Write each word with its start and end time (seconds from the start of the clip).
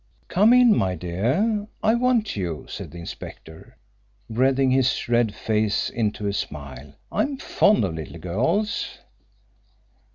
"Come 0.29 0.51
in, 0.51 0.75
my 0.75 0.95
dear, 0.95 1.67
I 1.83 1.93
want 1.93 2.35
you," 2.35 2.65
said 2.67 2.89
the 2.89 2.97
inspector, 2.97 3.77
wreathing 4.31 4.71
his 4.71 5.07
red 5.07 5.31
face 5.35 5.91
into 5.91 6.25
a 6.25 6.33
smile. 6.33 6.95
"I'm 7.11 7.37
fond 7.37 7.83
of 7.85 7.93
little 7.93 8.17
girls." 8.17 8.97